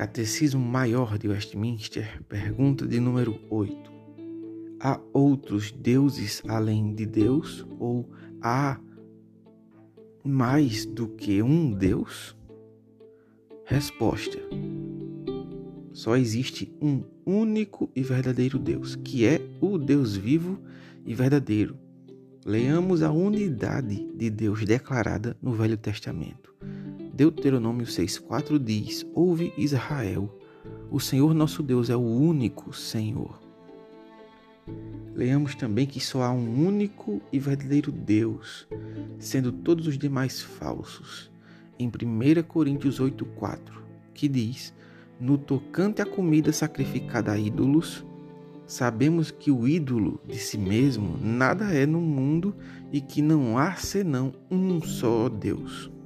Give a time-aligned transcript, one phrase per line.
[0.00, 3.92] Catecismo Maior de Westminster, pergunta de número 8.
[4.80, 7.66] Há outros deuses além de Deus?
[7.78, 8.08] Ou
[8.40, 8.80] há
[10.24, 12.34] mais do que um Deus?
[13.66, 14.38] Resposta:
[15.92, 20.58] Só existe um único e verdadeiro Deus, que é o Deus vivo
[21.04, 21.76] e verdadeiro.
[22.46, 26.54] Leamos a unidade de Deus declarada no Velho Testamento.
[27.20, 30.34] Deuteronômio 6,4 diz: Ouve Israel,
[30.90, 33.38] o Senhor nosso Deus é o único Senhor.
[35.14, 38.66] Leamos também que só há um único e verdadeiro Deus,
[39.18, 41.30] sendo todos os demais falsos.
[41.78, 43.58] Em 1 Coríntios 8,4,
[44.14, 44.72] que diz:
[45.20, 48.02] No tocante à comida sacrificada a ídolos,
[48.66, 52.56] sabemos que o ídolo de si mesmo nada é no mundo
[52.90, 55.99] e que não há senão um só Deus.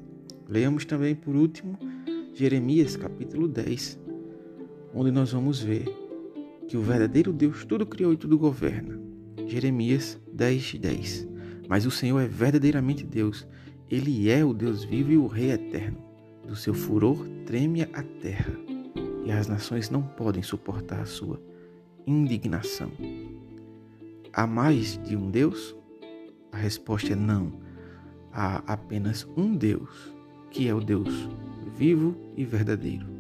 [0.49, 1.79] Leamos também, por último,
[2.35, 3.99] Jeremias capítulo 10,
[4.95, 5.85] onde nós vamos ver
[6.69, 9.01] que o verdadeiro Deus tudo criou e tudo governa.
[9.47, 11.29] Jeremias 10, 10.
[11.67, 13.47] Mas o Senhor é verdadeiramente Deus,
[13.91, 15.99] Ele é o Deus vivo e o Rei eterno.
[16.47, 18.55] Do seu furor treme a terra,
[19.25, 21.41] e as nações não podem suportar a sua
[22.07, 22.91] indignação.
[24.31, 25.75] Há mais de um Deus?
[26.53, 27.53] A resposta é não.
[28.31, 30.15] Há apenas um Deus
[30.55, 31.29] que é o Deus
[31.77, 33.14] vivo e verdadeiro.